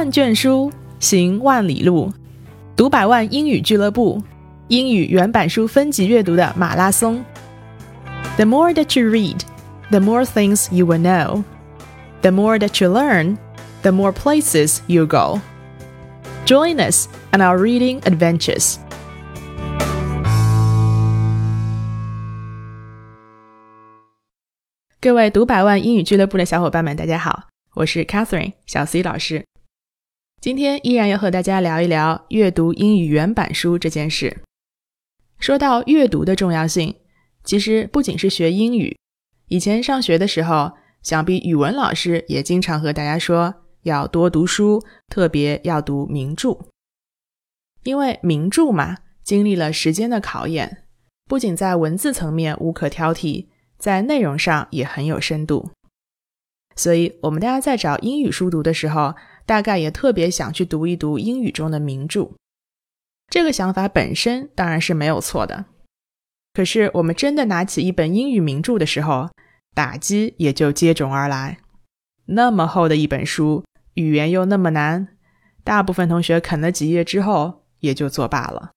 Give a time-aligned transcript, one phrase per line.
[0.00, 2.10] 万卷书，行万里路。
[2.74, 4.22] 读百万英语俱乐部，
[4.68, 7.22] 英语原版书分级阅读的马拉松。
[8.36, 9.42] The more that you read,
[9.90, 11.44] the more things you will know.
[12.22, 13.36] The more that you learn,
[13.82, 15.42] the more places you go.
[16.46, 18.76] Join us on our reading adventures.
[24.98, 29.49] 各位读百万英语俱乐部的小伙伴们，大家好，我是 Catherine 小 C 老师。
[30.40, 34.38] 今天依然要和大家聊一聊阅读英语原版书这件事。
[35.38, 36.96] 说到阅读的重要性，
[37.44, 38.96] 其实不仅是学英语，
[39.48, 40.72] 以前上学的时候，
[41.02, 46.58] 想必语文老师也经常和大家说要多读书，特别要读名著。
[47.82, 50.84] 因为名著嘛，经历了时间的考验，
[51.26, 55.72] 不仅在文字层面无可挑剔，在内容上也很有深度。
[56.76, 59.14] 所以，我们大家在找英语书读的时候，
[59.50, 62.34] 大概也特别想去读一读英语中的名著，
[63.28, 65.64] 这个想法本身当然是没有错的。
[66.52, 69.28] 可是我们真的拿起一本英语名著的时候，
[69.74, 71.58] 打击也就接踵而来。
[72.26, 75.08] 那么厚的一本书，语言又那么难，
[75.64, 78.70] 大部分同学啃了几页之后也就作罢了。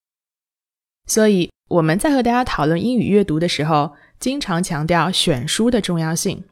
[1.06, 6.44] 所以我们在和大家讨论英语阅读的时候，经常强调选书的重要性，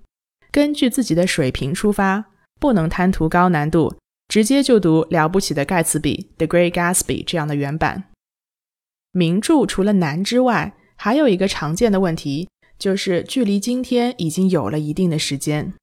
[0.51, 2.25] 根据自己的水平出发，
[2.59, 3.95] 不能贪图高难度。
[4.31, 8.05] 直接就读《了不起的盖茨比》（The Great Gatsby） 这样的原版
[9.11, 12.47] 名著，除了难之外，还有一个常见的问题，
[12.79, 15.71] 就是距离今天已经有了一定的时间。《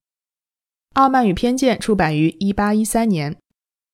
[0.93, 3.33] 傲慢与偏见》出版于一八一三年，《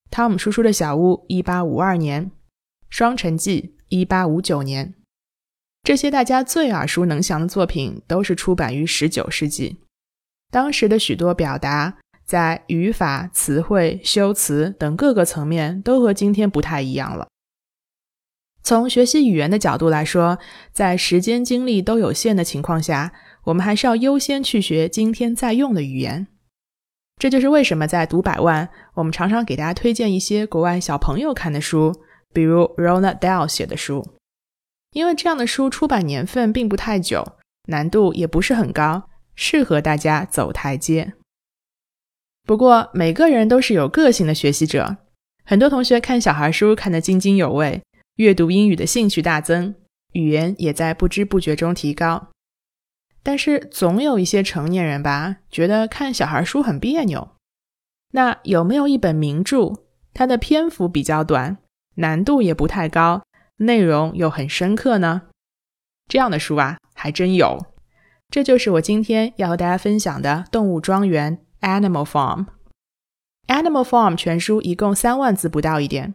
[0.10, 2.28] 汤姆叔叔的小屋》一八五二年，
[2.90, 4.94] 《双城记》一八五九年，
[5.84, 9.80] 这些大家最耳熟能详的作品都是出版于十九世纪，
[10.50, 11.98] 当时的许多表达。
[12.26, 17.28] 在语法、词汇、修辞等各个层面都和今天不太一样了。
[18.64, 20.40] 从学习语言的角度来说，
[20.72, 26.26] 在时间精力都有限的情况下，我们还是要优先去学今天在用的语言。
[27.18, 31.94] 这就是为什么在读百万，我们常常给大家推荐一些国外小朋友看的书，
[32.34, 34.04] 比如 Ronald Dell 写的书，
[34.92, 37.38] 因为这样的书出版年份并不太久，
[37.68, 41.14] 难度也不是很高，适合大家走台阶。
[42.46, 44.98] 不过，每个人都是有个性的学习者。
[45.44, 47.82] 很多同学看小孩书看得津津有味，
[48.18, 49.74] 阅读英语的兴趣大增，
[50.14, 52.28] 语言也在不知不觉中提高。
[53.24, 57.30] 但是，总有一些成年人吧，觉得看小孩书很别扭。
[58.12, 59.74] 那有没有一本名著，
[60.14, 61.58] 它的篇幅比较短，
[61.96, 63.24] 难度也不太高，
[63.58, 65.24] 内容又很深刻呢？
[66.08, 67.66] 这样的书啊，还真有。
[68.30, 71.38] 这就是我今天要和大家分享的《动物庄园》。
[71.66, 72.46] Animal Farm，
[73.48, 76.14] 《Animal Farm》全书一共三万字不到一点，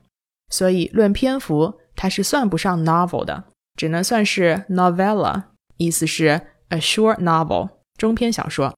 [0.49, 5.43] 所以论篇幅，它是算不上 novel 的，只能算是 novella，
[5.77, 8.73] 意思是 a short novel，中篇小说。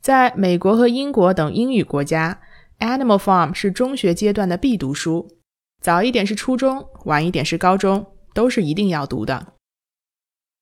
[0.00, 2.40] 在美国和英国等英语国家，
[2.84, 5.38] 《Animal Farm》是中学阶段的必读书，
[5.80, 9.52] 早一点是初中，晚一点是高中，都是一定要读的。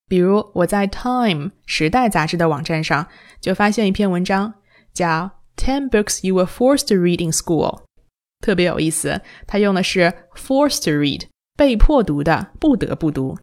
[0.06, 3.06] 比如我在《Time》时代杂志的网站上
[3.40, 4.59] 就发现一篇文章。
[4.92, 7.82] 叫 Ten books you were forced to read in school，
[8.40, 9.20] 特别有意思。
[9.46, 13.38] 他用的是 forced to read，被迫读的，不得不读。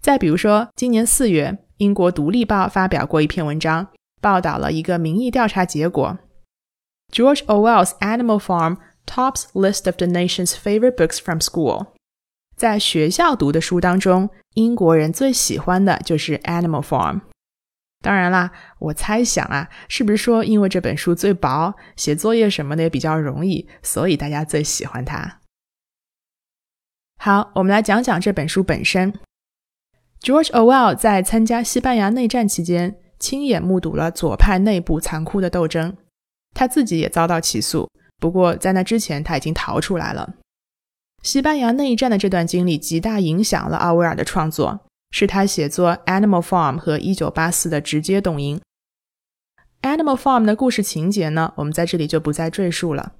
[0.00, 3.88] 再比如说，今年四月，英国《独立报》发表过一篇文章，
[4.20, 6.18] 报道了一个民意调查结果
[7.12, 11.86] ：George Orwell's Animal Farm tops list of the nation's favorite books from school。
[12.56, 17.20] 在学校读的书当中，英国人最喜欢的就是《Animal Farm》。
[18.02, 25.38] 当然啦，我猜想啊，是不是说因为这本书最薄，写作业什么的也比较容易，所以大家最喜欢它？
[27.18, 29.14] 好，我们来讲讲这本书本身。
[30.20, 35.96] George Orwell 在参加西班牙内战期间，亲眼目睹了左派内部残酷的斗争，
[36.54, 37.88] 他自己也遭到起诉，
[38.18, 40.34] 不过在那之前他已经逃出来了。
[41.22, 44.80] 西班牙内战的这段经历极大影响了奥威尔的创作。
[45.12, 48.58] 是他写作《Animal Farm》和《一九八四》的直接动因。
[49.82, 53.12] 《Animal Farm》的故事情节呢，我们在这里就不再赘述了。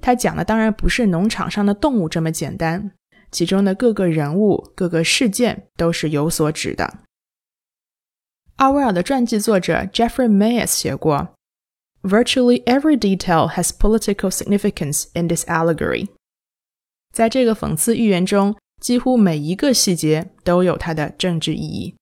[0.00, 2.90] 它讲的当然不是农场上的动物这么简单，
[3.30, 6.98] 其中的各个人物、各个事件都是有所指的。
[8.56, 11.34] 奥威尔的传记作者 Jeffrey Mayes 写过
[12.02, 16.08] ：“Virtually every detail has political significance in this allegory。”
[17.14, 18.56] 在这个讽刺寓言中。
[18.80, 21.94] 几乎每一个细节都有它的政治意义。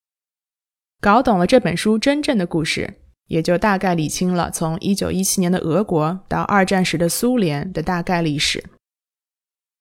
[1.00, 2.94] 搞懂了这本书真正的故事，
[3.28, 8.64] 也就大概理清了从1917年的俄国到二战时的苏联的大概历史。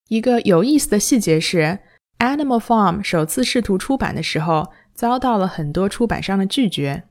[0.09, 1.57] 一个有意思的细节是，
[2.19, 7.03] 《Animal Farm》首次试图出版的时候，遭到了很多出版商的拒绝。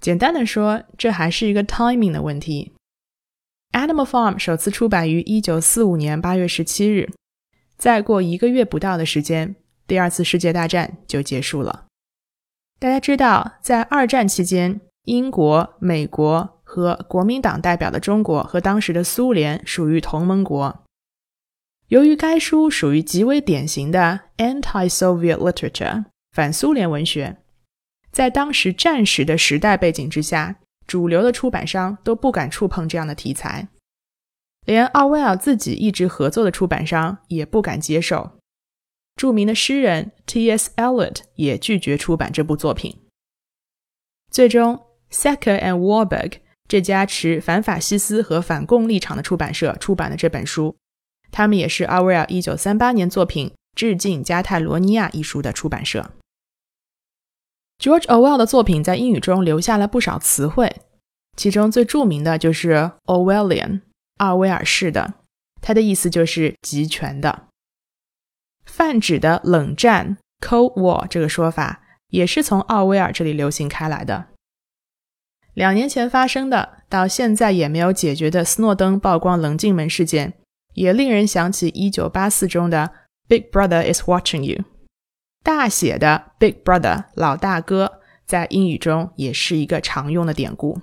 [0.00, 2.72] 简单的说，这还是一个 timing 的问题。
[3.78, 7.12] 《Animal Farm》首次出版于1945年8月17日，
[7.82, 9.56] 再过一个月不到的时间，
[9.88, 11.86] 第二次世界大战就结束了。
[12.78, 20.84] 大家知道，在二战期间，英国、美国和国民党代表的中国和当时的苏联属于同盟国。
[21.88, 27.38] 由于该书属于极为典型的 anti-Soviet literature 反苏联文学，
[28.12, 30.54] 在当时战时的时代背景之下，
[30.86, 33.66] 主流的出版商都不敢触碰这样的题材，
[34.64, 38.38] 连奥威尔自己一直合作的出版商也不敢接受。
[39.16, 40.70] 著名的诗人 T.S.
[40.76, 42.98] Eliot 也拒绝出版这部作品。
[44.30, 44.80] 最终
[45.10, 50.76] ，Sacker and Warburg 这家持反法西斯和反共立场的出版社出版了这本书。
[51.30, 56.12] 他们也是奥威尔1938年作品《致敬加泰罗尼亚》一书的出版社。
[57.78, 60.80] George Orwell 的作品在英语中留下了不少词汇，
[61.36, 63.80] 其中最著名的就是 Orwellian，
[64.22, 65.14] 奥威尔式的，
[65.60, 67.48] 它的意思就是集权的。
[68.64, 74.28] 泛指的冷战 （Cold War） 这个说法也是从奥威尔这里流行开来的。
[75.54, 80.34] 两年前发生的，到现在也没有解决的斯诺登曝光棱镜门事件。
[80.74, 82.92] 也令人想起1984中的
[83.28, 84.64] “Big Brother is watching you”，
[85.42, 90.80] 大写的 “Big Brother” 老大哥，在英语中也是一个常用的典故。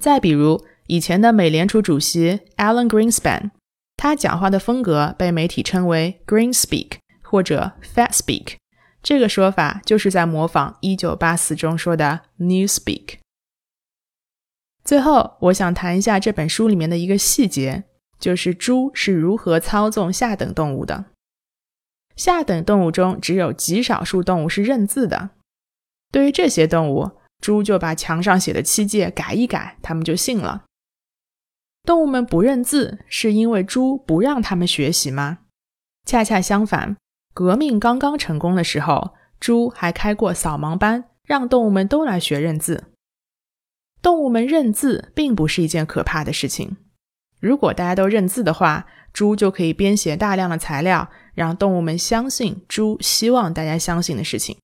[0.00, 3.50] 再比如，以前的美联储主席 Alan Greenspan，
[3.96, 8.56] 他讲话的风格被媒体称为 “Green Speak” 或者 “Fat Speak”，
[9.02, 13.18] 这个说法就是在模仿1984中说的 “New Speak”。
[14.84, 17.84] 最后，我想谈一下这本书里面的一个细节。
[18.22, 21.06] 就是猪是如何操纵下等动物的。
[22.14, 25.30] 下等动物中只有极少数动物是认字的。
[26.12, 30.62] 对于这些动物，猪就把墙上写的七戒改一改，他们就信了。
[31.84, 35.40] 动物们不认字，是因为猪不让他们学习吗？
[36.06, 36.96] 恰恰相反，
[37.34, 42.84] 革命刚刚成功的时候，猪还开过扫盲班，让动物们都来学认字。
[44.00, 46.76] 动物们认字并不是一件可怕的事情。
[47.40, 54.56] 如果大家都认字的话，猪就可以编写大量的材料，让动物们相信猪希望大家相信的事情。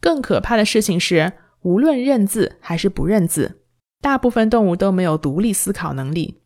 [0.00, 1.32] 更可怕的事情是，
[1.62, 3.59] 无论认字还是不认字，
[4.00, 6.40] 大部分动物都没有独立思考能力。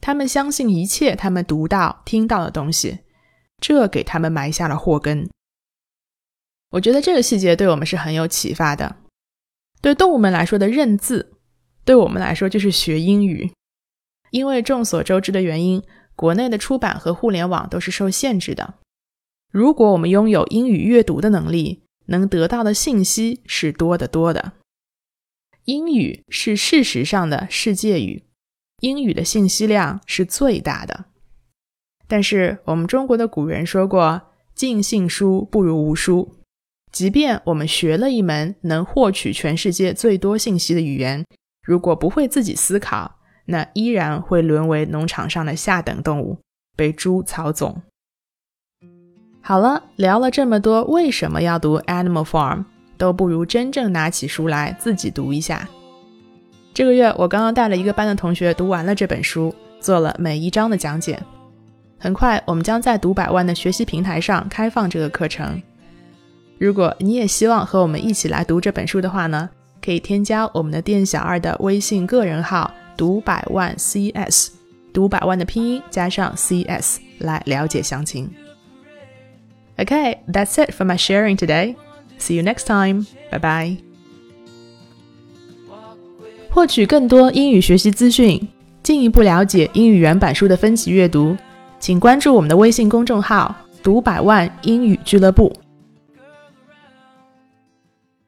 [0.00, 3.00] 他们相信一切他们读到、听到的东西，
[3.58, 5.28] 这给他们埋下了祸根。
[6.72, 8.96] 我觉得这个细节对我们是很有启发的。
[9.80, 11.34] 对动物们来说的认字，
[11.84, 13.52] 对我们来说就是学英语。
[14.30, 15.82] 因为众所周知的原因，
[16.16, 18.74] 国内的出版和互联网都是受限制的。
[19.52, 24.54] 如果我们拥有英语阅读的能力，能得到的信息是多得多的。
[25.64, 28.24] 英语是事实上的世界语，
[28.80, 31.06] 英语的信息量是最大的。
[32.06, 34.20] 但是我们中国的古人说过
[34.54, 36.36] ：“尽信书不如无书。”
[36.92, 41.24] 即便我们学了一门能获取全世界最多信息的语言，
[41.66, 46.40] 如果不会自己思考，那依然会沦为农场上的下等动物，
[46.76, 47.82] 被猪操纵。
[49.40, 52.58] 好了，聊了这么多，为什么要读《Animal Farm》，
[53.04, 55.68] 都不如真正拿起书来自己读一下。
[56.72, 61.20] 这个月我刚刚带了一个班的同学读完了这本书，做了每一章的讲解。
[61.98, 65.62] 很快，我们将在读百万的学习平台上开放这个课程。
[66.56, 69.50] 如果你也希望和我们一起来读这本书的话呢，
[69.84, 72.72] 可以添加我们的店小二的微信个人号。
[72.96, 74.52] 读百万 CS，
[74.92, 78.30] 读百万的拼音加上 CS 来了解详情。
[79.78, 81.74] OK，that's it for my sharing today.
[82.18, 83.06] See you next time.
[83.30, 83.76] Bye bye.
[86.50, 88.40] 获取更多英语学习资讯，
[88.82, 91.36] 进一步了解英语原版书的分级阅读，
[91.80, 95.52] 请关注我们的微信公众号“读百万英语俱乐部”。